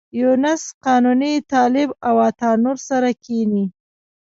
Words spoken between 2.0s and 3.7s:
او عطا نور سره کېني.